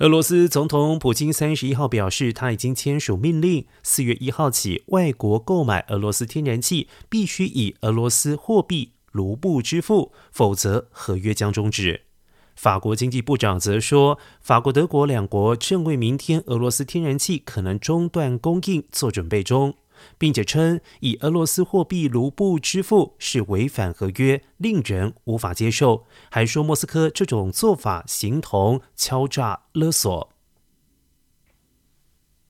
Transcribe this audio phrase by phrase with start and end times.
[0.00, 12.02] 俄罗斯总统普京三十一号表示，他已经签署命令，四月一号起，外国购买俄罗斯天然气必须以俄罗斯货币卢布支付，否则合约将终止。
[12.54, 19.76] 法国经济部长则说，法国、德国两国正为明天俄罗斯天然气可能中断供应做准备中，
[20.18, 26.06] 并且称以俄罗斯货币卢布支付是违反合约，令人无法接受。
[26.30, 30.35] 还说莫斯科这种做法形同敲诈勒索。